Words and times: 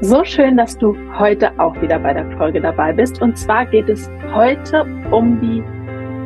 So 0.00 0.24
schön, 0.24 0.56
dass 0.56 0.76
du 0.76 0.96
heute 1.18 1.52
auch 1.58 1.80
wieder 1.80 1.98
bei 2.00 2.12
der 2.12 2.28
Folge 2.36 2.60
dabei 2.60 2.92
bist. 2.92 3.22
Und 3.22 3.38
zwar 3.38 3.64
geht 3.64 3.88
es 3.88 4.10
heute 4.34 4.84
um 5.10 5.40
die 5.40 5.62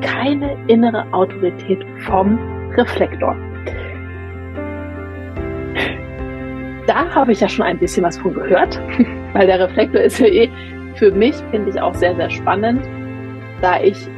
keine 0.01 0.57
innere 0.69 1.05
Autorität 1.13 1.85
vom 2.07 2.39
Reflektor. 2.77 3.37
Da 6.87 7.15
habe 7.15 7.33
ich 7.33 7.41
ja 7.41 7.49
schon 7.49 7.67
ein 7.67 7.79
bisschen 7.79 8.05
was 8.05 8.17
von 8.19 8.33
gehört, 8.33 8.81
weil 9.35 9.47
der 9.47 9.61
Reflektor 9.61 10.01
ist 10.01 10.19
ja 10.19 10.27
eh 10.27 10.51
für 10.95 11.13
mich, 11.13 11.37
finde 11.51 11.71
ich 11.71 11.81
auch 11.81 11.95
sehr, 11.95 12.17
sehr 12.17 12.31
spannend, 12.31 12.81
da 13.61 13.81
ich 13.81 14.09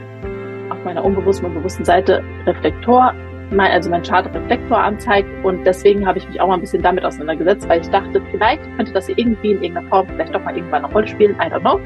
auf 0.71 0.83
meiner 0.85 1.05
unbewussten 1.05 1.47
und 1.47 1.55
bewussten 1.55 1.85
Seite 1.85 2.23
Reflektor 2.47 3.13
mein, 3.51 3.71
also 3.73 3.91
mein 3.91 4.03
Chartreflektor 4.03 4.79
anzeigt. 4.79 5.29
Und 5.45 5.65
deswegen 5.65 6.07
habe 6.07 6.19
ich 6.19 6.29
mich 6.29 6.41
auch 6.41 6.49
mal 6.49 6.55
ein 6.55 6.61
bisschen 6.61 6.83
damit 6.83 7.05
auseinandergesetzt, 7.05 7.69
weil 7.69 7.81
ich 7.81 7.89
dachte, 7.89 8.21
vielleicht 8.31 8.63
könnte 8.77 8.93
das 8.93 9.09
irgendwie 9.09 9.53
in 9.53 9.63
irgendeiner 9.63 9.89
Form 9.89 10.07
vielleicht 10.09 10.35
doch 10.35 10.43
mal 10.43 10.57
irgendwann 10.57 10.85
eine 10.85 10.93
Rolle 10.93 11.07
spielen. 11.07 11.35
I 11.37 11.53
don't 11.53 11.61
know. 11.61 11.81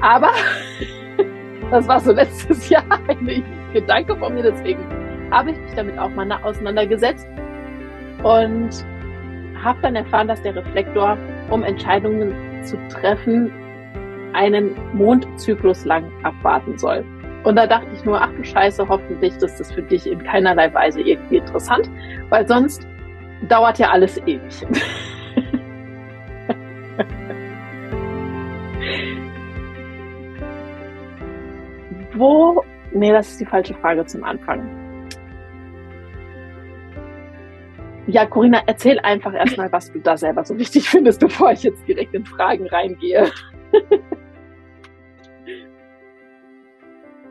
Aber 0.00 0.30
das 1.70 1.88
war 1.88 2.00
so 2.00 2.12
letztes 2.12 2.68
Jahr 2.70 2.84
ein 3.08 3.44
Gedanke 3.72 4.16
von 4.16 4.34
mir. 4.34 4.42
Deswegen 4.42 4.80
habe 5.30 5.50
ich 5.50 5.58
mich 5.58 5.74
damit 5.74 5.98
auch 5.98 6.10
mal 6.10 6.30
auseinandergesetzt 6.32 7.26
und 8.22 8.70
habe 9.62 9.78
dann 9.82 9.96
erfahren, 9.96 10.28
dass 10.28 10.42
der 10.42 10.56
Reflektor, 10.56 11.16
um 11.50 11.62
Entscheidungen 11.62 12.34
zu 12.62 12.76
treffen, 12.88 13.50
einen 14.32 14.74
Mondzyklus 14.92 15.84
lang 15.84 16.10
abwarten 16.22 16.78
soll. 16.78 17.04
Und 17.44 17.56
da 17.56 17.66
dachte 17.66 17.88
ich 17.94 18.04
nur, 18.04 18.20
ach 18.20 18.30
du 18.36 18.44
Scheiße, 18.44 18.86
hoffentlich 18.88 19.34
ist 19.36 19.58
das 19.58 19.72
für 19.72 19.82
dich 19.82 20.06
in 20.06 20.22
keinerlei 20.22 20.72
Weise 20.72 21.00
irgendwie 21.00 21.38
interessant, 21.38 21.90
weil 22.28 22.46
sonst 22.46 22.86
dauert 23.48 23.78
ja 23.78 23.90
alles 23.90 24.18
ewig. 24.26 24.40
Wo, 32.14 32.62
nee, 32.92 33.10
das 33.10 33.30
ist 33.30 33.40
die 33.40 33.46
falsche 33.46 33.74
Frage 33.74 34.04
zum 34.06 34.22
Anfang. 34.22 34.68
Ja, 38.06 38.26
Corinna, 38.26 38.60
erzähl 38.66 38.98
einfach 39.00 39.32
erstmal, 39.32 39.72
was 39.72 39.90
du 39.90 40.00
da 40.00 40.16
selber 40.16 40.44
so 40.44 40.58
wichtig 40.58 40.88
findest, 40.88 41.20
bevor 41.26 41.52
ich 41.52 41.62
jetzt 41.62 41.86
direkt 41.88 42.14
in 42.14 42.24
Fragen 42.24 42.66
reingehe. 42.68 43.30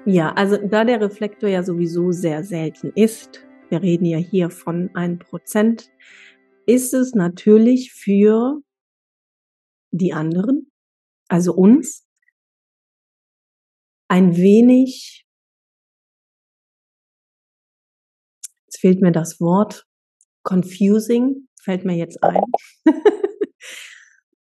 Ja, 0.06 0.34
also 0.34 0.58
da 0.58 0.84
der 0.84 1.00
Reflektor 1.00 1.48
ja 1.48 1.62
sowieso 1.62 2.12
sehr 2.12 2.44
selten 2.44 2.92
ist, 2.96 3.46
wir 3.70 3.84
reden 3.84 4.06
ja 4.06 4.18
hier 4.18 4.50
von 4.50 4.90
ein 4.96 5.20
Prozent, 5.20 5.92
ist 6.66 6.96
es 6.96 7.14
natürlich 7.14 7.94
für 7.94 8.62
die 9.92 10.12
anderen, 10.12 10.72
also 11.28 11.54
uns, 11.54 12.08
ein 14.08 14.36
wenig, 14.36 15.28
jetzt 18.66 18.80
fehlt 18.80 19.02
mir 19.02 19.12
das 19.12 19.40
Wort, 19.40 19.86
confusing, 20.42 21.48
fällt 21.62 21.86
mir 21.86 21.96
jetzt 21.96 22.24
ein. 22.24 22.42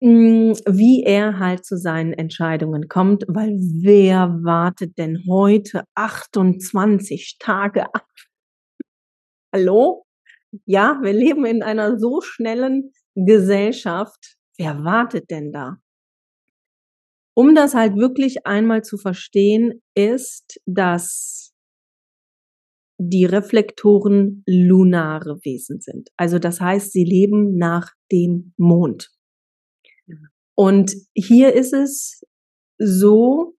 Hm, 0.02 0.54
wie 0.66 1.04
er 1.04 1.40
halt 1.40 1.66
zu 1.66 1.78
seinen 1.78 2.14
Entscheidungen 2.14 2.88
kommt, 2.88 3.26
weil 3.28 3.50
wer 3.60 4.30
wartet 4.44 4.98
denn 4.98 5.26
heute 5.28 5.84
28 5.94 7.36
Tage 7.38 7.94
ab? 7.94 8.08
Hallo? 9.54 10.06
Ja, 10.66 11.00
wir 11.02 11.14
leben 11.14 11.46
in 11.46 11.64
einer 11.64 12.00
so 12.00 12.22
schnellen 12.22 12.94
Gesellschaft. 13.16 14.38
Wer 14.58 14.84
wartet 14.86 15.30
denn 15.32 15.52
da? 15.52 15.78
Um 17.38 17.56
das 17.56 17.74
halt 17.74 17.96
wirklich 17.96 18.46
einmal 18.46 18.84
zu 18.84 18.98
verstehen, 18.98 19.82
ist, 19.96 20.60
dass 20.66 21.54
die 23.02 23.24
Reflektoren 23.26 24.44
lunare 24.46 25.40
Wesen 25.44 25.80
sind. 25.80 26.10
Also 26.18 26.38
das 26.38 26.60
heißt, 26.60 26.92
sie 26.92 27.06
leben 27.06 27.58
nach 27.58 27.94
dem 28.12 28.54
Mond. 28.58 29.10
Und 30.60 30.94
hier 31.16 31.54
ist 31.54 31.72
es 31.72 32.22
so, 32.78 33.56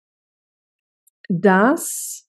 dass 1.31 2.29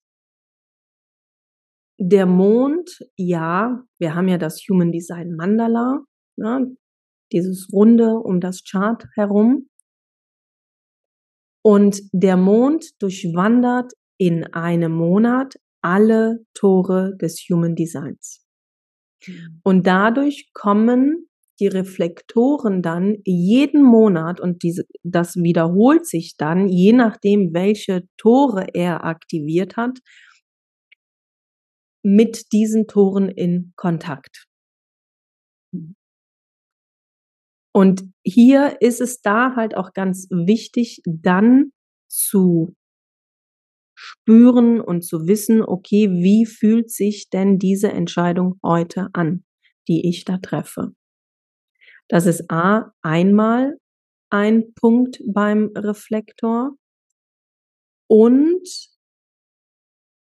der 2.00 2.26
Mond, 2.26 2.90
ja, 3.18 3.84
wir 4.00 4.16
haben 4.16 4.30
ja 4.30 4.38
das 4.38 4.64
Human 4.70 4.94
Design 4.94 5.36
Mandala, 5.36 6.06
ne, 6.38 6.74
dieses 7.34 7.68
Runde 7.74 8.14
um 8.14 8.40
das 8.40 8.64
Chart 8.64 9.04
herum. 9.16 9.68
Und 11.66 12.02
der 12.14 12.38
Mond 12.38 12.92
durchwandert 13.02 13.92
in 14.18 14.46
einem 14.53 14.94
Monat 14.94 15.56
alle 15.82 16.46
Tore 16.53 17.18
des 17.18 17.46
Human 17.50 17.76
Designs. 17.76 18.48
Mhm. 19.28 19.59
Und 19.66 19.86
dadurch 19.86 20.50
kommen 20.53 21.28
die 21.62 21.68
Reflektoren 21.68 22.82
dann 22.82 23.18
jeden 23.24 23.84
Monat 23.84 24.42
und 24.42 24.64
diese, 24.64 24.84
das 25.04 25.38
wiederholt 25.38 26.06
sich 26.06 26.36
dann, 26.36 26.68
je 26.68 26.92
nachdem, 26.92 27.54
welche 27.54 28.04
Tore 28.18 28.68
er 28.74 29.06
aktiviert 29.06 29.78
hat, 29.78 30.00
mit 32.04 32.52
diesen 32.52 32.88
Toren 32.88 33.30
in 33.30 33.74
Kontakt. 33.76 34.48
Und 37.74 38.03
hier 38.26 38.78
ist 38.82 39.00
es 39.00 39.22
da 39.22 39.56
halt 39.56 39.78
auch 39.78 39.94
ganz 39.94 40.28
wichtig, 40.30 41.02
dann 41.06 41.72
zu 42.09 42.76
spüren 43.96 44.82
und 44.82 45.03
zu 45.03 45.28
wissen, 45.28 45.62
okay, 45.62 46.09
wie 46.09 46.46
fühlt 46.46 46.90
sich 46.90 47.30
denn 47.30 47.59
diese 47.59 47.91
Entscheidung 47.91 48.59
heute 48.64 49.09
an, 49.14 49.46
die 49.88 50.09
ich 50.09 50.26
da 50.26 50.38
treffe? 50.38 50.94
Das 52.11 52.25
ist 52.25 52.52
A, 52.52 52.91
einmal 53.02 53.78
ein 54.29 54.73
Punkt 54.73 55.22
beim 55.25 55.72
Reflektor. 55.78 56.75
Und 58.09 58.67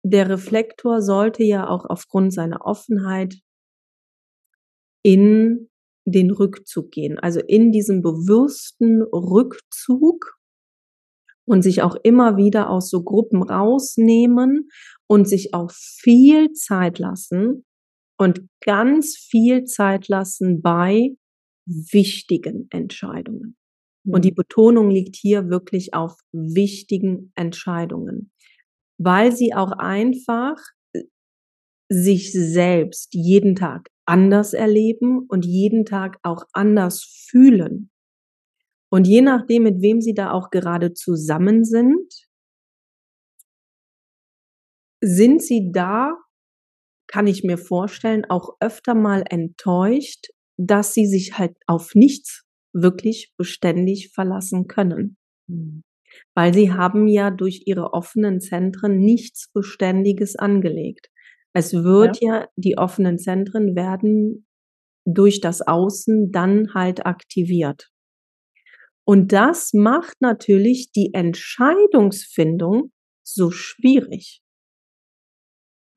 der 0.04 0.30
Reflektor 0.30 1.02
sollte 1.02 1.44
ja 1.44 1.68
auch 1.68 1.86
aufgrund 1.86 2.34
seiner 2.34 2.68
Offenheit 2.68 3.40
in 5.04 5.72
den 6.06 6.30
Rückzug 6.30 6.92
gehen, 6.92 7.18
also 7.18 7.40
in 7.40 7.72
diesem 7.72 8.04
bewussten 8.04 9.02
Rückzug 9.02 10.38
und 11.46 11.64
sich 11.64 11.82
auch 11.82 11.96
immer 12.04 12.38
wieder 12.38 12.70
aus 12.70 12.92
so 12.92 13.02
Gruppen 13.04 13.42
rausnehmen 13.42 14.70
und 15.08 15.28
sich 15.28 15.56
auch 15.56 15.72
viel 15.72 16.52
Zeit 16.52 17.00
lassen, 17.00 17.66
und 18.22 18.48
ganz 18.64 19.18
viel 19.18 19.64
Zeit 19.64 20.08
lassen 20.08 20.62
bei 20.62 21.16
wichtigen 21.92 22.68
Entscheidungen. 22.70 23.58
Und 24.06 24.26
die 24.26 24.32
mhm. 24.32 24.36
Betonung 24.36 24.90
liegt 24.90 25.16
hier 25.16 25.50
wirklich 25.50 25.94
auf 25.94 26.16
wichtigen 26.32 27.32
Entscheidungen, 27.36 28.32
weil 28.98 29.32
sie 29.32 29.54
auch 29.54 29.72
einfach 29.72 30.58
äh, 30.94 31.04
sich 31.90 32.34
selbst 32.34 33.14
jeden 33.14 33.56
Tag 33.56 33.90
anders 34.06 34.54
erleben 34.54 35.26
und 35.28 35.46
jeden 35.46 35.86
Tag 35.86 36.18
auch 36.24 36.46
anders 36.54 37.04
fühlen. 37.30 37.92
Und 38.90 39.08
je 39.08 39.22
nachdem, 39.22 39.64
mit 39.64 39.82
wem 39.82 40.02
sie 40.02 40.14
da 40.14 40.32
auch 40.32 40.50
gerade 40.50 40.94
zusammen 40.94 41.64
sind, 41.64 42.28
sind 45.02 45.42
sie 45.42 45.72
da, 45.72 46.18
kann 47.08 47.28
ich 47.28 47.44
mir 47.44 47.58
vorstellen, 47.58 48.26
auch 48.30 48.58
öfter 48.60 48.94
mal 48.94 49.24
enttäuscht, 49.30 50.28
dass 50.68 50.94
sie 50.94 51.08
sich 51.08 51.38
halt 51.38 51.58
auf 51.66 51.96
nichts 51.96 52.44
wirklich 52.74 53.34
beständig 53.38 54.12
verlassen 54.14 54.68
können. 54.68 55.18
Mhm. 55.48 55.84
Weil 56.36 56.54
sie 56.54 56.72
haben 56.72 57.08
ja 57.08 57.32
durch 57.32 57.64
ihre 57.66 57.94
offenen 57.94 58.42
Zentren 58.42 59.00
nichts 59.00 59.50
Beständiges 59.54 60.36
angelegt. 60.36 61.10
Es 61.54 61.74
wird 61.74 62.22
ja, 62.22 62.42
ja 62.42 62.48
die 62.56 62.78
offenen 62.78 63.18
Zentren 63.18 63.76
werden 63.76 64.46
durch 65.06 65.42
das 65.42 65.62
Außen 65.62 66.32
dann 66.32 66.74
halt 66.74 67.06
aktiviert. 67.06 67.90
Und 69.04 69.34
das 69.34 69.74
macht 69.74 70.22
natürlich 70.22 70.92
die 70.92 71.14
Entscheidungsfindung 71.14 72.92
so 73.24 73.50
schwierig. 73.52 74.42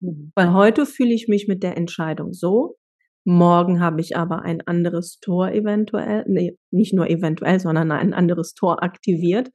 Mhm. 0.01 0.33
Weil 0.35 0.53
heute 0.55 0.87
fühle 0.87 1.13
ich 1.13 1.29
mich 1.29 1.49
mit 1.49 1.63
der 1.63 1.77
Entscheidung 1.77 2.33
so, 2.33 2.77
morgen 3.25 3.81
habe 3.81 4.01
ich 4.01 4.17
aber 4.17 4.43
ein 4.43 4.61
anderes 4.67 5.19
Tor 5.21 5.51
eventuell, 5.51 6.25
nee, 6.29 6.59
nicht 6.71 6.93
nur 6.93 7.09
eventuell, 7.09 7.61
sondern 7.61 7.91
ein 7.91 8.15
anderes 8.15 8.55
Tor 8.55 8.83
aktiviert. 8.83 9.51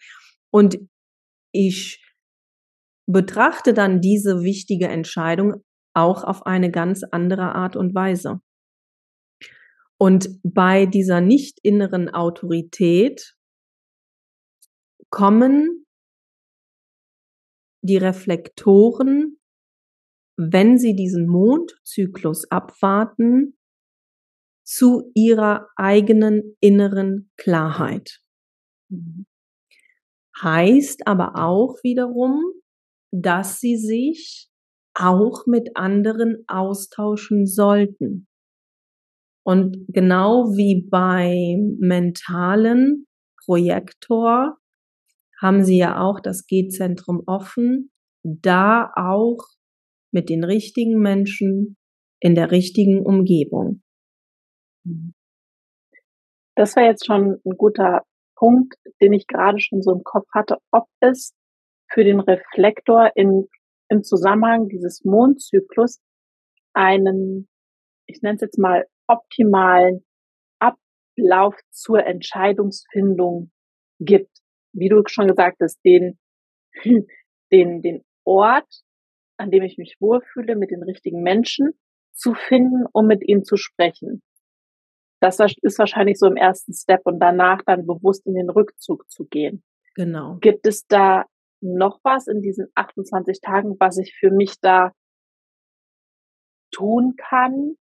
Und 0.51 0.79
ich 1.51 2.03
betrachte 3.07 3.73
dann 3.73 4.01
diese 4.01 4.43
wichtige 4.43 4.87
Entscheidung 4.87 5.63
auch 5.95 6.23
auf 6.23 6.45
eine 6.45 6.71
ganz 6.71 7.03
andere 7.03 7.55
Art 7.55 7.75
und 7.75 7.95
Weise. 7.95 8.39
Und 9.99 10.39
bei 10.43 10.85
dieser 10.85 11.19
nicht 11.19 11.59
inneren 11.61 12.09
Autorität 12.09 13.35
kommen 15.09 15.85
die 17.81 17.97
Reflektoren, 17.97 19.37
wenn 20.37 20.77
sie 20.77 20.95
diesen 20.95 21.27
Mondzyklus 21.27 22.49
abwarten, 22.49 23.58
zu 24.69 25.09
ihrer 25.15 25.67
eigenen 25.77 26.55
inneren 26.59 27.31
Klarheit. 27.37 28.19
Mhm. 28.89 29.25
Heißt 30.39 31.07
aber 31.07 31.43
auch 31.43 31.77
wiederum, 31.81 32.39
dass 33.11 33.59
sie 33.59 33.77
sich 33.77 34.47
auch 34.93 35.47
mit 35.47 35.75
anderen 35.75 36.43
austauschen 36.47 37.47
sollten. 37.47 38.27
Und 39.43 39.85
genau 39.87 40.55
wie 40.55 40.87
beim 40.87 41.77
mentalen 41.79 43.07
Projektor 43.43 44.55
haben 45.41 45.63
sie 45.63 45.77
ja 45.77 45.99
auch 45.99 46.19
das 46.19 46.45
G-Zentrum 46.45 47.23
offen, 47.25 47.91
da 48.23 48.91
auch 48.95 49.39
mit 50.11 50.29
den 50.29 50.43
richtigen 50.43 50.99
Menschen 50.99 51.75
in 52.19 52.35
der 52.35 52.51
richtigen 52.51 53.03
Umgebung. 53.03 53.81
Das 56.55 56.75
war 56.75 56.83
jetzt 56.83 57.05
schon 57.05 57.39
ein 57.45 57.57
guter 57.57 58.03
Punkt, 58.35 58.75
den 59.01 59.13
ich 59.13 59.27
gerade 59.27 59.59
schon 59.59 59.81
so 59.81 59.91
im 59.91 60.03
Kopf 60.03 60.27
hatte, 60.33 60.57
ob 60.71 60.87
es 60.99 61.33
für 61.91 62.03
den 62.03 62.19
Reflektor 62.19 63.11
in, 63.15 63.47
im 63.89 64.03
Zusammenhang 64.03 64.67
dieses 64.69 65.03
Mondzyklus 65.03 65.99
einen, 66.73 67.47
ich 68.05 68.21
nenne 68.21 68.35
es 68.35 68.41
jetzt 68.41 68.59
mal, 68.59 68.85
optimalen 69.07 70.05
Ablauf 70.59 71.55
zur 71.71 72.05
Entscheidungsfindung 72.05 73.51
gibt 73.99 74.39
wie 74.73 74.89
du 74.89 75.01
schon 75.07 75.27
gesagt 75.27 75.57
hast, 75.61 75.79
den, 75.83 76.19
den, 77.51 77.81
den 77.81 78.03
Ort, 78.25 78.81
an 79.37 79.51
dem 79.51 79.63
ich 79.63 79.77
mich 79.77 79.95
wohlfühle, 79.99 80.55
mit 80.55 80.71
den 80.71 80.83
richtigen 80.83 81.21
Menschen 81.21 81.73
zu 82.13 82.33
finden, 82.33 82.85
um 82.91 83.07
mit 83.07 83.27
ihnen 83.27 83.43
zu 83.43 83.57
sprechen. 83.57 84.21
Das 85.19 85.39
ist 85.39 85.79
wahrscheinlich 85.79 86.17
so 86.17 86.27
im 86.27 86.37
ersten 86.37 86.73
Step 86.73 87.01
und 87.05 87.19
danach 87.19 87.61
dann 87.65 87.85
bewusst 87.85 88.25
in 88.25 88.35
den 88.35 88.49
Rückzug 88.49 89.09
zu 89.09 89.25
gehen. 89.25 89.63
Genau. 89.95 90.37
Gibt 90.39 90.65
es 90.65 90.87
da 90.87 91.25
noch 91.61 91.99
was 92.03 92.27
in 92.27 92.41
diesen 92.41 92.67
28 92.75 93.41
Tagen, 93.41 93.75
was 93.79 93.97
ich 93.97 94.15
für 94.17 94.31
mich 94.31 94.59
da 94.61 94.93
tun 96.71 97.15
kann, 97.17 97.75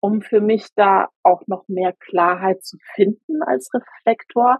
um 0.00 0.22
für 0.22 0.40
mich 0.40 0.66
da 0.76 1.08
auch 1.24 1.42
noch 1.48 1.66
mehr 1.66 1.92
Klarheit 1.98 2.62
zu 2.62 2.76
finden 2.94 3.42
als 3.42 3.70
Reflektor? 3.74 4.58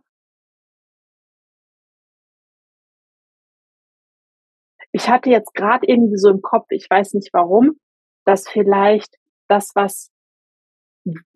ich 4.93 5.09
hatte 5.09 5.31
jetzt 5.31 5.55
gerade 5.55 5.87
irgendwie 5.87 6.17
so 6.17 6.29
im 6.31 6.43
Kopf, 6.43 6.67
ich 6.71 6.89
weiß 6.89 7.15
nicht 7.15 7.31
warum, 7.33 7.79
dass 8.25 8.49
vielleicht 8.49 9.15
das, 9.49 9.71
was, 9.75 10.11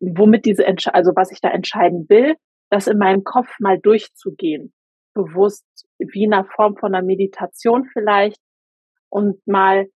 womit 0.01 0.45
diese, 0.45 0.65
also 0.93 1.13
was 1.15 1.31
ich 1.33 1.41
da 1.41 1.51
entscheiden 1.51 2.07
will, 2.09 2.35
das 2.71 2.87
in 2.87 2.99
meinem 2.99 3.25
Kopf 3.25 3.49
mal 3.61 3.79
durchzugehen. 3.79 4.73
Bewusst, 5.15 5.65
wie 5.99 6.25
in 6.25 6.33
einer 6.33 6.47
Form 6.47 6.77
von 6.77 6.95
einer 6.95 7.05
Meditation 7.05 7.85
vielleicht 7.93 8.41
und 9.11 9.47
mal 9.47 9.89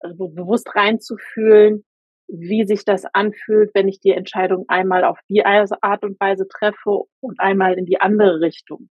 also 0.00 0.28
bewusst 0.28 0.74
reinzufühlen, 0.74 1.84
wie 2.28 2.64
sich 2.66 2.84
das 2.84 3.04
anfühlt, 3.12 3.70
wenn 3.74 3.88
ich 3.88 4.00
die 4.00 4.12
Entscheidung 4.12 4.64
einmal 4.68 5.02
auf 5.04 5.18
die 5.28 5.44
Art 5.44 6.04
und 6.04 6.20
Weise 6.20 6.46
treffe 6.46 7.04
und 7.20 7.40
einmal 7.40 7.74
in 7.78 7.86
die 7.86 8.00
andere 8.00 8.40
Richtung. 8.40 8.88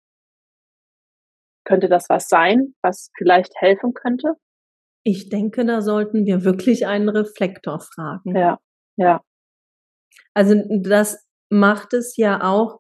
Könnte 1.64 1.88
das 1.88 2.10
was 2.10 2.28
sein, 2.28 2.74
was 2.82 3.12
vielleicht 3.18 3.54
helfen 3.56 3.94
könnte? 3.94 4.34
Ich 5.04 5.30
denke, 5.30 5.66
da 5.66 5.82
sollten 5.82 6.26
wir 6.26 6.44
wirklich 6.44 6.88
einen 6.88 7.10
Reflektor 7.10 7.80
fragen. 7.80 8.36
Ja, 8.36 8.60
ja. 8.98 9.22
Also 10.34 10.56
das 10.84 11.26
macht 11.50 11.94
es 11.94 12.18
ja 12.18 12.44
auch, 12.44 12.80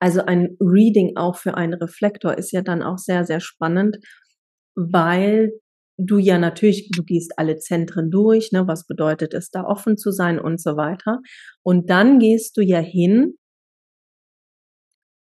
also 0.00 0.22
ein 0.22 0.56
Reading 0.60 1.16
auch 1.16 1.36
für 1.36 1.54
einen 1.54 1.74
Reflektor 1.74 2.36
ist 2.38 2.52
ja 2.52 2.62
dann 2.62 2.82
auch 2.82 2.98
sehr, 2.98 3.24
sehr 3.24 3.40
spannend, 3.40 3.98
weil 4.74 5.52
du 5.98 6.18
ja 6.18 6.38
natürlich, 6.38 6.90
du 6.90 7.02
gehst 7.02 7.34
alle 7.36 7.58
Zentren 7.58 8.10
durch, 8.10 8.52
ne, 8.52 8.66
was 8.66 8.86
bedeutet 8.86 9.34
es, 9.34 9.50
da 9.50 9.64
offen 9.64 9.96
zu 9.96 10.10
sein 10.10 10.38
und 10.38 10.60
so 10.60 10.76
weiter. 10.76 11.20
Und 11.62 11.90
dann 11.90 12.18
gehst 12.18 12.56
du 12.56 12.62
ja 12.62 12.78
hin 12.78 13.34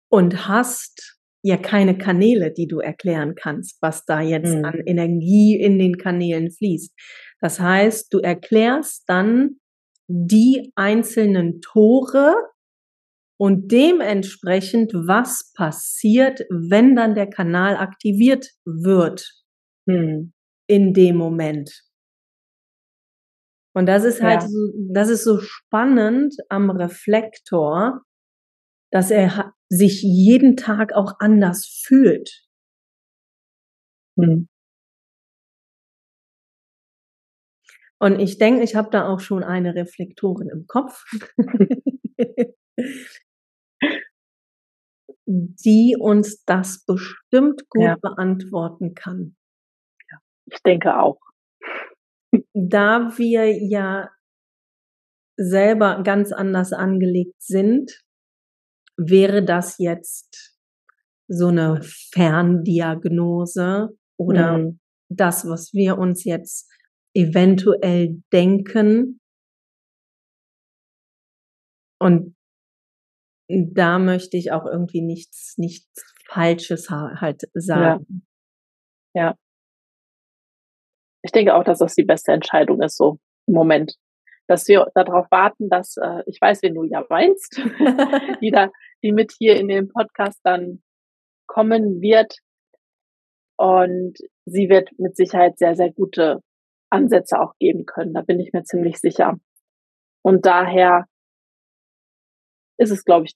und 0.09 0.47
hast 0.47 1.17
ja 1.41 1.57
keine 1.57 1.97
Kanäle, 1.97 2.53
die 2.53 2.67
du 2.67 2.79
erklären 2.79 3.35
kannst, 3.35 3.81
was 3.81 4.05
da 4.05 4.21
jetzt 4.21 4.55
mhm. 4.55 4.65
an 4.65 4.79
Energie 4.85 5.59
in 5.59 5.77
den 5.77 5.97
Kanälen 5.97 6.51
fließt. 6.51 6.93
Das 7.41 7.59
heißt, 7.59 8.13
du 8.13 8.19
erklärst 8.19 9.03
dann 9.07 9.57
die 10.15 10.71
einzelnen 10.75 11.59
Tore 11.61 12.35
und 13.39 13.71
dementsprechend, 13.71 14.93
was 14.93 15.51
passiert, 15.53 16.41
wenn 16.51 16.95
dann 16.95 17.15
der 17.15 17.27
Kanal 17.27 17.75
aktiviert 17.77 18.51
wird 18.63 19.27
mhm. 19.87 20.33
in 20.67 20.93
dem 20.93 21.15
Moment. 21.15 21.83
Und 23.75 23.87
das 23.87 24.03
ist 24.03 24.21
halt 24.21 24.43
ja. 24.43 24.47
so, 24.47 24.71
das 24.93 25.09
ist 25.09 25.23
so 25.23 25.39
spannend 25.39 26.35
am 26.47 26.69
Reflektor, 26.69 28.03
dass 28.91 29.09
er 29.09 29.55
sich 29.67 30.03
jeden 30.03 30.57
Tag 30.57 30.93
auch 30.93 31.15
anders 31.17 31.65
fühlt. 31.65 32.45
Hm. 34.15 34.47
Und 38.03 38.19
ich 38.19 38.37
denke, 38.37 38.63
ich 38.63 38.75
habe 38.75 38.89
da 38.91 39.07
auch 39.07 39.21
schon 39.21 39.45
eine 39.45 39.75
Reflektorin 39.75 40.49
im 40.49 40.67
Kopf, 40.67 41.05
die 45.25 45.95
uns 45.97 46.43
das 46.43 46.83
bestimmt 46.85 47.69
gut 47.69 47.83
ja. 47.83 47.95
beantworten 48.01 48.93
kann. 48.93 49.37
Ja, 50.11 50.17
ich 50.51 50.61
denke 50.63 50.99
auch. 50.99 51.21
Da 52.53 53.17
wir 53.17 53.57
ja 53.57 54.09
selber 55.37 56.03
ganz 56.03 56.33
anders 56.33 56.73
angelegt 56.73 57.41
sind, 57.41 58.03
wäre 58.97 59.45
das 59.45 59.77
jetzt 59.77 60.57
so 61.29 61.47
eine 61.47 61.79
Ferndiagnose 62.11 63.97
oder 64.17 64.57
mhm. 64.57 64.81
das, 65.07 65.47
was 65.47 65.71
wir 65.71 65.97
uns 65.97 66.25
jetzt 66.25 66.69
eventuell 67.13 68.21
denken. 68.31 69.19
Und 71.99 72.35
da 73.47 73.99
möchte 73.99 74.37
ich 74.37 74.51
auch 74.51 74.65
irgendwie 74.65 75.01
nichts, 75.01 75.57
nichts 75.57 76.13
Falsches 76.27 76.89
halt 76.89 77.41
sagen. 77.53 78.25
Ja. 79.13 79.21
ja. 79.21 79.35
Ich 81.21 81.31
denke 81.31 81.55
auch, 81.55 81.63
dass 81.63 81.79
das 81.79 81.95
die 81.95 82.03
beste 82.03 82.31
Entscheidung 82.31 82.81
ist, 82.81 82.97
so 82.97 83.19
im 83.47 83.53
Moment. 83.53 83.95
Dass 84.47 84.67
wir 84.67 84.87
darauf 84.93 85.31
warten, 85.31 85.69
dass, 85.69 85.95
äh, 85.97 86.23
ich 86.25 86.39
weiß, 86.41 86.63
wen 86.63 86.73
du 86.75 86.83
ja 86.83 87.05
meinst, 87.09 87.55
die 88.41 88.51
da, 88.51 88.69
die 89.01 89.13
mit 89.13 89.31
hier 89.37 89.55
in 89.55 89.69
dem 89.69 89.87
Podcast 89.87 90.39
dann 90.43 90.83
kommen 91.47 92.01
wird. 92.01 92.37
Und 93.57 94.17
sie 94.45 94.67
wird 94.67 94.89
mit 94.97 95.15
Sicherheit 95.15 95.57
sehr, 95.57 95.75
sehr 95.75 95.91
gute 95.91 96.41
Ansätze 96.93 97.39
auch 97.39 97.55
geben 97.59 97.85
können. 97.85 98.13
Da 98.13 98.21
bin 98.21 98.39
ich 98.39 98.53
mir 98.53 98.63
ziemlich 98.63 98.99
sicher. 98.99 99.39
Und 100.23 100.45
daher 100.45 101.05
ist 102.77 102.91
es, 102.91 103.03
glaube 103.03 103.25
ich, 103.25 103.33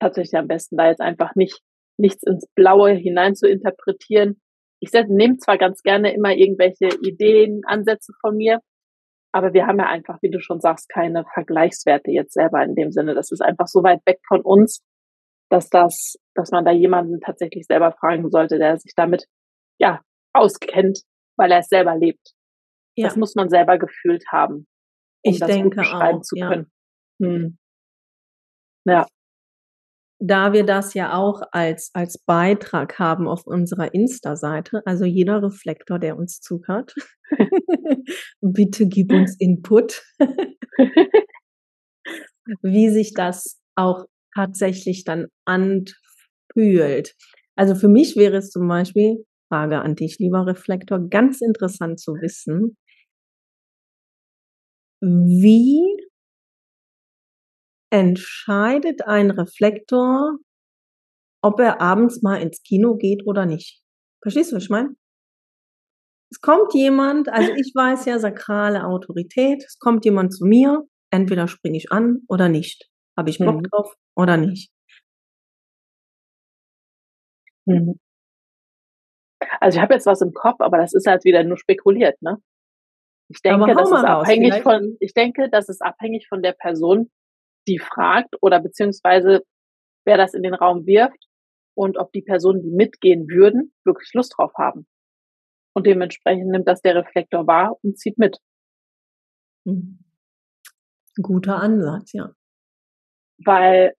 tatsächlich 0.00 0.38
am 0.38 0.46
besten, 0.46 0.76
da 0.76 0.88
jetzt 0.88 1.00
einfach 1.00 1.34
nicht 1.34 1.60
nichts 1.98 2.22
ins 2.22 2.46
Blaue 2.54 2.92
hinein 2.92 3.34
zu 3.34 3.48
interpretieren. 3.48 4.40
Ich 4.80 4.92
nehme 4.92 5.38
zwar 5.38 5.58
ganz 5.58 5.82
gerne 5.82 6.14
immer 6.14 6.32
irgendwelche 6.32 6.88
Ideen, 7.02 7.62
Ansätze 7.66 8.12
von 8.20 8.36
mir, 8.36 8.60
aber 9.32 9.52
wir 9.52 9.66
haben 9.66 9.78
ja 9.78 9.86
einfach, 9.86 10.18
wie 10.22 10.30
du 10.30 10.40
schon 10.40 10.60
sagst, 10.60 10.88
keine 10.88 11.24
Vergleichswerte 11.34 12.12
jetzt 12.12 12.32
selber 12.32 12.62
in 12.62 12.74
dem 12.74 12.92
Sinne. 12.92 13.14
Das 13.14 13.32
ist 13.32 13.42
einfach 13.42 13.66
so 13.66 13.82
weit 13.82 14.00
weg 14.06 14.20
von 14.26 14.40
uns, 14.42 14.82
dass 15.50 15.68
das, 15.68 16.16
dass 16.34 16.50
man 16.50 16.64
da 16.64 16.70
jemanden 16.70 17.20
tatsächlich 17.20 17.66
selber 17.66 17.92
fragen 17.92 18.30
sollte, 18.30 18.58
der 18.58 18.78
sich 18.78 18.92
damit 18.94 19.26
ja 19.78 20.00
auskennt, 20.32 21.00
weil 21.36 21.50
er 21.50 21.58
es 21.58 21.68
selber 21.68 21.96
lebt. 21.96 22.34
Ja. 22.98 23.06
Das 23.06 23.16
muss 23.16 23.36
man 23.36 23.48
selber 23.48 23.78
gefühlt 23.78 24.24
haben, 24.32 24.66
um 25.24 25.32
ich 25.32 25.38
das 25.38 25.48
denke 25.48 25.68
gut 25.68 25.76
beschreiben 25.76 26.18
auch, 26.18 26.22
zu 26.22 26.36
ja. 26.36 26.48
können. 26.48 26.66
Hm. 27.22 27.58
Ja. 28.84 29.06
Da 30.20 30.52
wir 30.52 30.66
das 30.66 30.94
ja 30.94 31.14
auch 31.14 31.42
als, 31.52 31.92
als 31.94 32.18
Beitrag 32.18 32.98
haben 32.98 33.28
auf 33.28 33.46
unserer 33.46 33.94
Insta-Seite, 33.94 34.82
also 34.84 35.04
jeder 35.04 35.44
Reflektor, 35.44 36.00
der 36.00 36.16
uns 36.16 36.40
zuhört, 36.40 36.92
bitte 38.40 38.88
gib 38.88 39.12
uns 39.12 39.36
Input, 39.38 40.02
wie 42.62 42.90
sich 42.90 43.14
das 43.14 43.60
auch 43.76 44.06
tatsächlich 44.34 45.04
dann 45.04 45.28
anfühlt. 45.44 47.14
Also 47.54 47.76
für 47.76 47.88
mich 47.88 48.16
wäre 48.16 48.38
es 48.38 48.50
zum 48.50 48.66
Beispiel, 48.66 49.24
Frage 49.48 49.82
an 49.82 49.94
dich, 49.94 50.18
lieber 50.18 50.46
Reflektor, 50.46 51.08
ganz 51.08 51.40
interessant 51.40 52.00
zu 52.00 52.14
wissen, 52.14 52.76
wie 55.00 55.80
entscheidet 57.90 59.02
ein 59.06 59.30
Reflektor, 59.30 60.38
ob 61.42 61.60
er 61.60 61.80
abends 61.80 62.22
mal 62.22 62.40
ins 62.40 62.62
Kino 62.62 62.96
geht 62.96 63.26
oder 63.26 63.46
nicht. 63.46 63.80
Verstehst 64.22 64.52
du, 64.52 64.56
was 64.56 64.64
ich 64.64 64.70
meine? 64.70 64.94
Es 66.30 66.40
kommt 66.40 66.74
jemand, 66.74 67.28
also 67.30 67.52
ich 67.52 67.72
weiß 67.74 68.04
ja 68.04 68.18
sakrale 68.18 68.84
Autorität, 68.84 69.64
es 69.64 69.78
kommt 69.78 70.04
jemand 70.04 70.34
zu 70.34 70.44
mir, 70.44 70.86
entweder 71.10 71.48
springe 71.48 71.78
ich 71.78 71.90
an 71.90 72.22
oder 72.28 72.48
nicht. 72.48 72.90
Habe 73.16 73.30
ich 73.30 73.38
Bock 73.38 73.56
mhm. 73.56 73.62
drauf 73.62 73.94
oder 74.14 74.36
nicht. 74.36 74.70
Mhm. 77.66 77.98
Also 79.60 79.76
ich 79.76 79.82
habe 79.82 79.94
jetzt 79.94 80.06
was 80.06 80.20
im 80.20 80.32
Kopf, 80.32 80.60
aber 80.60 80.78
das 80.78 80.92
ist 80.94 81.06
halt 81.06 81.24
wieder 81.24 81.44
nur 81.44 81.58
spekuliert, 81.58 82.20
ne? 82.22 82.38
Ich 83.28 83.42
denke, 83.42 83.74
das 83.74 83.90
ist 83.90 84.04
abhängig 84.04 84.54
raus, 84.54 84.62
von, 84.62 84.96
ich 85.00 85.12
denke, 85.12 85.48
das 85.50 85.68
ist 85.68 85.82
abhängig 85.82 86.26
von 86.28 86.42
der 86.42 86.52
Person, 86.52 87.10
die 87.66 87.78
fragt 87.78 88.34
oder 88.40 88.60
beziehungsweise 88.60 89.42
wer 90.06 90.16
das 90.16 90.32
in 90.32 90.42
den 90.42 90.54
Raum 90.54 90.86
wirft 90.86 91.22
und 91.76 91.98
ob 91.98 92.10
die 92.12 92.22
Personen, 92.22 92.62
die 92.62 92.70
mitgehen 92.70 93.28
würden, 93.28 93.72
wirklich 93.84 94.12
Lust 94.14 94.34
drauf 94.36 94.52
haben. 94.56 94.86
Und 95.74 95.86
dementsprechend 95.86 96.48
nimmt 96.48 96.66
das 96.66 96.80
der 96.80 96.96
Reflektor 96.96 97.46
wahr 97.46 97.76
und 97.82 97.98
zieht 97.98 98.18
mit. 98.18 98.38
Hm. 99.66 99.98
Guter 101.22 101.56
Ansatz, 101.56 102.12
ja. 102.12 102.32
Weil 103.44 103.94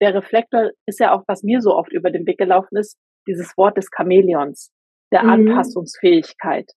der 0.00 0.14
Reflektor 0.14 0.70
ist 0.86 1.00
ja 1.00 1.12
auch, 1.12 1.24
was 1.26 1.42
mir 1.42 1.60
so 1.60 1.74
oft 1.74 1.92
über 1.92 2.10
den 2.10 2.26
Weg 2.26 2.38
gelaufen 2.38 2.76
ist, 2.76 2.98
dieses 3.26 3.56
Wort 3.56 3.76
des 3.76 3.88
Chamäleons, 3.94 4.70
der 5.12 5.22
mhm. 5.24 5.30
Anpassungsfähigkeit. 5.30 6.70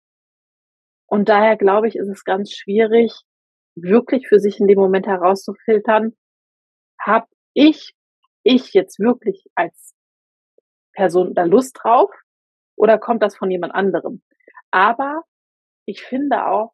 Und 1.09 1.29
daher 1.29 1.57
glaube 1.57 1.89
ich, 1.89 1.97
ist 1.97 2.09
es 2.09 2.25
ganz 2.25 2.53
schwierig, 2.53 3.13
wirklich 3.75 4.29
für 4.29 4.39
sich 4.39 4.61
in 4.61 4.67
dem 4.67 4.79
Moment 4.79 5.07
herauszufiltern, 5.07 6.17
habe 7.01 7.27
ich, 7.55 7.95
ich 8.43 8.75
jetzt 8.75 8.99
wirklich 9.01 9.45
als 9.55 9.95
Person 10.93 11.35
da 11.35 11.45
Lust 11.45 11.79
drauf 11.83 12.11
oder 12.77 12.99
kommt 12.99 13.23
das 13.23 13.37
von 13.37 13.51
jemand 13.51 13.75
anderem? 13.75 14.23
Aber 14.71 15.23
ich 15.87 16.03
finde 16.03 16.47
auch, 16.47 16.73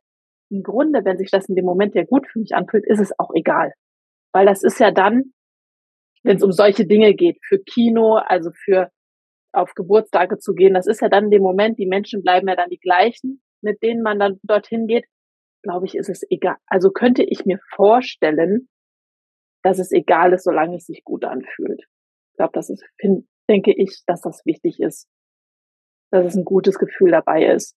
im 0.50 0.62
Grunde, 0.62 1.04
wenn 1.04 1.18
sich 1.18 1.30
das 1.30 1.48
in 1.48 1.54
dem 1.54 1.64
Moment 1.64 1.94
ja 1.94 2.04
gut 2.04 2.26
für 2.28 2.38
mich 2.38 2.54
anfühlt, 2.54 2.84
ist 2.86 3.00
es 3.00 3.18
auch 3.18 3.30
egal. 3.34 3.72
Weil 4.32 4.46
das 4.46 4.62
ist 4.62 4.78
ja 4.80 4.90
dann, 4.90 5.32
wenn 6.22 6.36
es 6.36 6.42
um 6.42 6.52
solche 6.52 6.86
Dinge 6.86 7.14
geht, 7.14 7.38
für 7.46 7.58
Kino, 7.58 8.16
also 8.16 8.50
für 8.52 8.90
auf 9.52 9.74
Geburtstage 9.74 10.38
zu 10.38 10.54
gehen, 10.54 10.74
das 10.74 10.86
ist 10.86 11.00
ja 11.00 11.08
dann 11.08 11.24
in 11.24 11.30
dem 11.30 11.42
Moment, 11.42 11.78
die 11.78 11.86
Menschen 11.86 12.22
bleiben 12.22 12.48
ja 12.48 12.56
dann 12.56 12.70
die 12.70 12.80
gleichen, 12.80 13.40
mit 13.64 13.82
denen 13.82 14.02
man 14.02 14.18
dann 14.18 14.38
dorthin 14.42 14.86
geht 14.86 15.06
glaube 15.64 15.86
ich, 15.86 15.96
ist 15.96 16.08
es 16.08 16.22
egal. 16.30 16.56
Also 16.66 16.90
könnte 16.90 17.24
ich 17.24 17.44
mir 17.44 17.58
vorstellen, 17.74 18.68
dass 19.64 19.80
es 19.80 19.90
egal 19.90 20.32
ist, 20.32 20.44
solange 20.44 20.76
es 20.76 20.84
sich 20.84 21.02
gut 21.02 21.24
anfühlt. 21.24 21.80
Ich 22.30 22.36
glaube, 22.36 22.52
das 22.52 22.70
ist, 22.70 22.84
find, 23.00 23.26
denke 23.48 23.74
ich, 23.76 24.02
dass 24.06 24.20
das 24.20 24.42
wichtig 24.44 24.78
ist, 24.78 25.08
dass 26.12 26.26
es 26.26 26.36
ein 26.36 26.44
gutes 26.44 26.78
Gefühl 26.78 27.10
dabei 27.10 27.46
ist. 27.46 27.74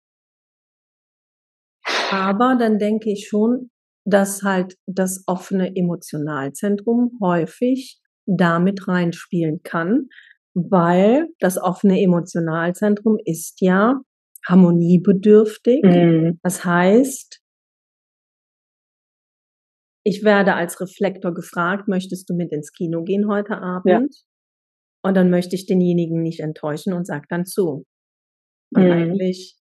Aber 2.11 2.57
dann 2.59 2.79
denke 2.79 3.11
ich 3.11 3.29
schon, 3.29 3.71
dass 4.05 4.43
halt 4.43 4.77
das 4.87 5.25
offene 5.27 5.75
Emotionalzentrum 5.75 7.19
häufig 7.23 8.01
damit 8.27 8.89
reinspielen 8.89 9.63
kann, 9.63 10.09
weil 10.55 11.29
das 11.39 11.59
offene 11.59 12.01
Emotionalzentrum 12.01 13.19
ist 13.25 13.61
ja 13.61 14.01
harmoniebedürftig. 14.49 15.83
Mhm. 15.83 16.39
Das 16.43 16.65
heißt, 16.65 17.41
ich 20.05 20.23
werde 20.23 20.55
als 20.55 20.81
Reflektor 20.81 21.35
gefragt, 21.35 21.89
möchtest 21.89 22.31
du 22.31 22.35
mit 22.35 22.53
ins 22.53 22.73
Kino 22.73 23.03
gehen 23.03 23.29
heute 23.29 23.59
Abend? 23.59 23.87
Ja. 23.87 24.01
Und 25.03 25.17
dann 25.17 25.31
möchte 25.31 25.57
ich 25.57 25.67
denjenigen 25.67 26.23
nicht 26.23 26.41
enttäuschen 26.41 26.93
und 26.93 27.07
sage 27.07 27.27
dann 27.29 27.45
zu. 27.45 27.85
Und 28.75 28.85
mhm. 28.85 28.93
eigentlich, 28.93 29.57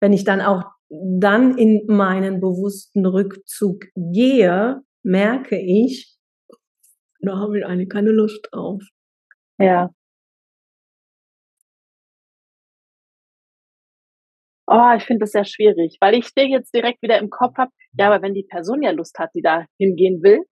wenn 0.00 0.12
ich 0.12 0.24
dann 0.24 0.40
auch 0.40 0.64
dann 0.88 1.56
in 1.56 1.86
meinen 1.86 2.40
bewussten 2.40 3.06
Rückzug 3.06 3.86
gehe, 3.96 4.82
merke 5.02 5.58
ich, 5.58 6.16
da 7.20 7.38
habe 7.38 7.58
ich 7.58 7.64
eigentlich 7.64 7.88
keine 7.88 8.10
Lust 8.10 8.46
drauf. 8.50 8.82
Ja. 9.58 9.90
Oh, 14.74 14.94
ich 14.96 15.04
finde 15.04 15.24
das 15.24 15.32
sehr 15.32 15.44
schwierig, 15.44 15.98
weil 16.00 16.14
ich 16.14 16.32
dir 16.32 16.48
jetzt 16.48 16.74
direkt 16.74 17.02
wieder 17.02 17.18
im 17.18 17.28
Kopf 17.28 17.58
habe, 17.58 17.70
ja, 17.98 18.06
aber 18.10 18.22
wenn 18.22 18.32
die 18.32 18.46
Person 18.48 18.80
ja 18.82 18.90
Lust 18.90 19.18
hat, 19.18 19.28
die 19.34 19.42
da 19.42 19.66
hingehen 19.78 20.22
will, 20.22 20.46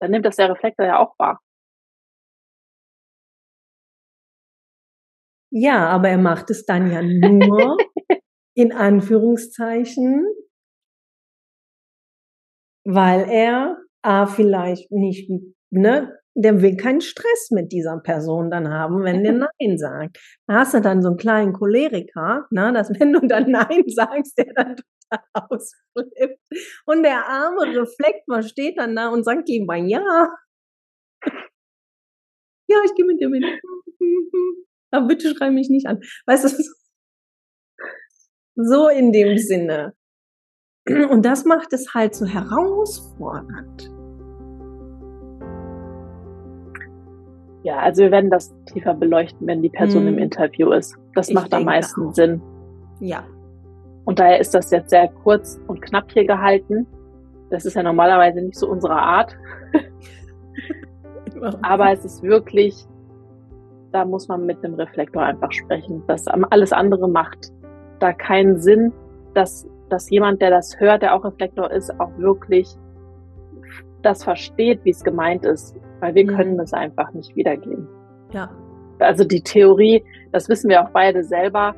dann 0.00 0.10
nimmt 0.10 0.26
das 0.26 0.34
der 0.34 0.50
Reflektor 0.50 0.86
ja 0.86 0.98
auch 0.98 1.16
wahr. 1.16 1.40
Ja, 5.52 5.88
aber 5.88 6.08
er 6.08 6.18
macht 6.18 6.50
es 6.50 6.66
dann 6.66 6.90
ja 6.90 7.00
nur 7.00 7.76
in 8.56 8.72
Anführungszeichen, 8.72 10.26
weil 12.84 13.28
er 13.30 13.76
A, 14.02 14.26
vielleicht 14.26 14.90
nicht 14.90 15.30
ne, 15.70 16.18
der 16.42 16.62
will 16.62 16.76
keinen 16.76 17.00
Stress 17.00 17.50
mit 17.50 17.70
dieser 17.72 17.98
Person 17.98 18.50
dann 18.50 18.68
haben, 18.68 19.04
wenn 19.04 19.22
der 19.22 19.32
Nein 19.60 19.78
sagt. 19.78 20.18
Da 20.46 20.60
hast 20.60 20.74
du 20.74 20.80
dann 20.80 21.02
so 21.02 21.08
einen 21.08 21.16
kleinen 21.18 21.52
Choleriker, 21.52 22.46
ne, 22.50 22.72
dass 22.72 22.90
wenn 22.98 23.12
du 23.12 23.20
dann 23.26 23.50
Nein 23.50 23.84
sagst, 23.86 24.38
der 24.38 24.52
dann 24.54 24.76
total 24.76 25.24
ausflippt. 25.34 26.40
Und 26.86 27.02
der 27.02 27.26
arme 27.26 27.80
Reflektor 27.80 28.42
steht 28.42 28.78
dann 28.78 28.96
da 28.96 29.08
und 29.08 29.24
sagt 29.24 29.48
lieber 29.48 29.76
ja. 29.76 30.28
Ja, 32.68 32.78
ich 32.84 32.94
gehe 32.94 33.04
mit 33.04 33.20
dir 33.20 33.28
mit. 33.28 33.44
Aber 34.92 35.08
bitte 35.08 35.34
schrei 35.34 35.50
mich 35.50 35.68
nicht 35.68 35.86
an. 35.86 36.00
Weißt 36.26 36.44
du, 36.44 36.64
so 38.54 38.88
in 38.88 39.12
dem 39.12 39.36
Sinne. 39.38 39.94
Und 40.86 41.24
das 41.24 41.44
macht 41.44 41.72
es 41.72 41.94
halt 41.94 42.14
so 42.14 42.26
herausfordernd. 42.26 43.99
Ja, 47.62 47.78
also 47.78 48.02
wir 48.02 48.10
werden 48.10 48.30
das 48.30 48.54
tiefer 48.66 48.94
beleuchten, 48.94 49.46
wenn 49.46 49.62
die 49.62 49.68
Person 49.68 50.02
hm. 50.02 50.14
im 50.14 50.18
Interview 50.18 50.72
ist. 50.72 50.96
Das 51.14 51.28
ich 51.28 51.34
macht 51.34 51.52
am 51.52 51.64
meisten 51.64 52.08
auch. 52.08 52.14
Sinn. 52.14 52.40
Ja. 53.00 53.24
Und 54.04 54.18
daher 54.18 54.40
ist 54.40 54.54
das 54.54 54.70
jetzt 54.70 54.90
sehr 54.90 55.08
kurz 55.08 55.60
und 55.66 55.82
knapp 55.82 56.10
hier 56.10 56.26
gehalten. 56.26 56.86
Das 57.50 57.64
ist 57.64 57.74
ja 57.74 57.82
normalerweise 57.82 58.40
nicht 58.40 58.58
so 58.58 58.68
unsere 58.68 58.94
Art. 58.94 59.36
Aber 61.62 61.92
es 61.92 62.04
ist 62.04 62.22
wirklich, 62.22 62.86
da 63.92 64.04
muss 64.04 64.28
man 64.28 64.46
mit 64.46 64.64
einem 64.64 64.74
Reflektor 64.74 65.22
einfach 65.22 65.52
sprechen. 65.52 66.02
Das 66.06 66.26
alles 66.28 66.72
andere 66.72 67.08
macht 67.08 67.52
da 67.98 68.12
keinen 68.12 68.60
Sinn, 68.60 68.92
dass, 69.34 69.68
dass 69.90 70.10
jemand, 70.10 70.40
der 70.40 70.50
das 70.50 70.78
hört, 70.80 71.02
der 71.02 71.14
auch 71.14 71.24
Reflektor 71.24 71.70
ist, 71.70 71.98
auch 72.00 72.16
wirklich 72.16 72.68
das 74.02 74.24
versteht, 74.24 74.84
wie 74.84 74.90
es 74.90 75.04
gemeint 75.04 75.44
ist. 75.44 75.76
Weil 76.00 76.14
wir 76.14 76.24
mhm. 76.24 76.36
können 76.36 76.60
es 76.60 76.72
einfach 76.72 77.12
nicht 77.12 77.34
wiedergeben. 77.36 77.86
Ja. 78.32 78.50
Also 78.98 79.24
die 79.24 79.42
Theorie, 79.42 80.04
das 80.32 80.48
wissen 80.48 80.68
wir 80.68 80.82
auch 80.82 80.90
beide 80.90 81.24
selber, 81.24 81.74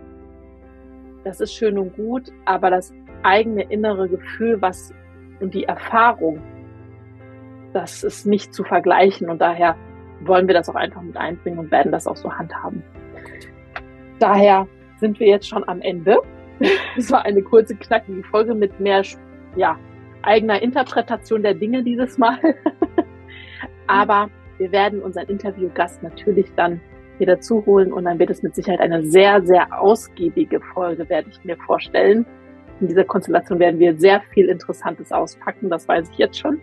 das 1.25 1.41
ist 1.41 1.55
schön 1.55 1.79
und 1.79 1.95
gut, 1.95 2.33
aber 2.47 2.71
das 2.71 2.93
eigene 3.23 3.63
innere 3.63 4.09
Gefühl, 4.09 4.61
was 4.61 4.93
und 5.41 5.55
die 5.55 5.65
Erfahrung, 5.65 6.41
das 7.73 8.03
ist 8.05 8.27
nicht 8.27 8.53
zu 8.55 8.65
vergleichen 8.65 9.31
und 9.31 9.41
daher 9.41 9.77
wollen 10.21 10.47
wir 10.47 10.55
das 10.55 10.69
auch 10.69 10.75
einfach 10.75 11.03
mit 11.03 11.17
einbringen 11.17 11.59
und 11.59 11.71
werden 11.71 11.93
das 11.93 12.07
auch 12.07 12.17
so 12.17 12.33
handhaben. 12.33 12.83
Daher 14.19 14.67
sind 14.99 15.19
wir 15.19 15.27
jetzt 15.27 15.49
schon 15.49 15.69
am 15.69 15.81
Ende. 15.81 16.19
Es 16.97 17.11
war 17.11 17.25
eine 17.25 17.43
kurze, 17.43 17.75
knackige 17.75 18.23
Folge 18.25 18.55
mit 18.55 18.79
mehr 18.79 19.03
ja, 19.57 19.77
eigener 20.23 20.63
Interpretation 20.63 21.43
der 21.43 21.55
Dinge 21.55 21.83
dieses 21.83 22.19
Mal. 22.19 22.39
Aber 23.87 24.31
wir 24.59 24.73
werden 24.73 25.01
unseren 25.03 25.29
Interviewgast 25.29 26.03
natürlich 26.03 26.53
dann 26.57 26.81
hier 27.19 27.27
dazu 27.27 27.65
holen 27.67 27.93
und 27.93 28.05
dann 28.05 28.19
wird 28.19 28.31
es 28.31 28.43
mit 28.43 28.55
Sicherheit 28.55 28.81
eine 28.81 29.05
sehr, 29.05 29.45
sehr 29.45 29.81
ausgiebige 29.81 30.61
Folge, 30.73 31.09
werde 31.09 31.31
ich 31.31 31.45
mir 31.45 31.57
vorstellen. 31.57 32.27
In 32.81 32.89
dieser 32.89 33.05
Konstellation 33.05 33.59
werden 33.59 33.79
wir 33.79 33.97
sehr 33.99 34.23
viel 34.33 34.47
Interessantes 34.47 35.13
auspacken, 35.13 35.71
das 35.71 35.87
weiß 35.87 36.09
ich 36.11 36.19
jetzt 36.19 36.39
schon. 36.39 36.61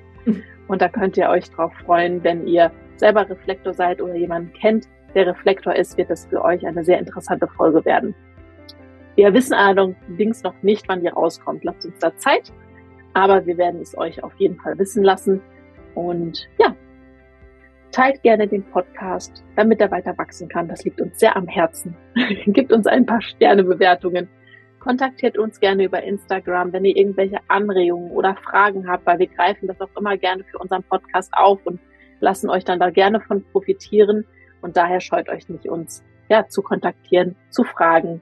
Und 0.68 0.82
da 0.82 0.90
könnt 0.90 1.18
ihr 1.18 1.30
euch 1.30 1.50
drauf 1.50 1.74
freuen, 1.86 2.24
wenn 2.24 2.46
ihr 2.46 2.72
selber 2.98 3.30
Reflektor 3.30 3.74
seid 3.74 4.02
oder 4.02 4.16
jemanden 4.16 4.52
kennt, 4.54 4.88
der 5.16 5.28
Reflektor 5.28 5.76
ist, 5.76 5.98
wird 5.98 6.10
das 6.10 6.28
für 6.28 6.44
euch 6.44 6.66
eine 6.68 6.84
sehr 6.84 7.00
interessante 7.00 7.48
Folge 7.48 7.84
werden. 7.86 8.14
Wir 9.16 9.34
wissen 9.34 9.54
allerdings 9.54 10.44
noch 10.44 10.54
nicht, 10.62 10.88
wann 10.88 11.02
die 11.02 11.08
rauskommt. 11.08 11.64
Lasst 11.64 11.86
uns 11.86 11.98
da 12.00 12.16
Zeit. 12.18 12.54
Aber 13.14 13.46
wir 13.46 13.58
werden 13.58 13.82
es 13.82 13.98
euch 13.98 14.24
auf 14.24 14.34
jeden 14.38 14.58
Fall 14.58 14.78
wissen 14.78 15.04
lassen. 15.04 15.42
Und 15.96 16.48
ja, 16.60 16.76
teilt 17.92 18.22
gerne 18.24 18.48
den 18.48 18.64
Podcast, 18.64 19.44
damit 19.56 19.82
er 19.82 19.92
weiter 19.92 20.18
wachsen 20.18 20.48
kann. 20.48 20.68
Das 20.68 20.84
liegt 20.84 21.02
uns 21.02 21.20
sehr 21.20 21.36
am 21.36 21.48
Herzen. 21.48 21.96
Gibt 22.48 22.72
uns 22.72 22.88
ein 22.88 23.06
paar 23.06 23.22
Sternebewertungen. 23.22 24.30
Kontaktiert 24.80 25.38
uns 25.38 25.60
gerne 25.60 25.86
über 25.86 26.02
Instagram, 26.04 26.72
wenn 26.72 26.86
ihr 26.86 26.96
irgendwelche 26.96 27.40
Anregungen 27.48 28.12
oder 28.12 28.36
Fragen 28.36 28.88
habt, 28.88 29.06
weil 29.06 29.20
wir 29.20 29.28
greifen 29.28 29.68
das 29.68 29.80
auch 29.82 29.90
immer 29.98 30.18
gerne 30.18 30.44
für 30.46 30.58
unseren 30.58 30.84
Podcast 30.84 31.34
auf 31.34 31.60
und 31.66 31.80
lassen 32.22 32.50
euch 32.50 32.64
dann 32.64 32.80
da 32.80 32.90
gerne 32.90 33.20
von 33.20 33.44
profitieren. 33.52 34.26
Und 34.62 34.78
daher 34.78 35.02
scheut 35.02 35.30
euch 35.30 35.50
nicht, 35.50 35.68
uns 35.68 36.04
ja, 36.30 36.48
zu 36.48 36.62
kontaktieren, 36.62 37.36
zu 37.50 37.64
fragen. 37.64 38.22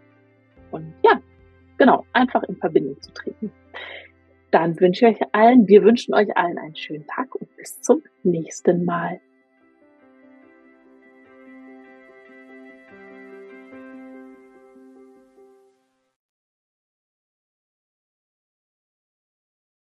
Und 0.72 0.94
ja, 1.04 1.20
genau, 1.78 2.06
einfach 2.14 2.44
in 2.44 2.56
Verbindung 2.58 3.00
zu 3.02 3.14
treten. 3.14 3.52
Dann 4.52 4.80
wünsche 4.80 5.08
ich 5.08 5.18
euch 5.18 5.28
allen, 5.34 5.68
wir 5.68 5.84
wünschen 5.84 6.14
euch 6.14 6.36
allen 6.38 6.58
einen 6.58 6.76
schönen 6.76 7.06
Tag 7.06 7.36
und 7.36 7.56
bis 7.58 7.82
zum 7.82 8.02
nächsten 8.24 8.86
Mal. 8.86 9.20